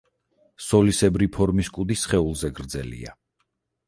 [0.67, 3.15] სოლისებრი ფორმის კუდი სხეულზე გრძელია.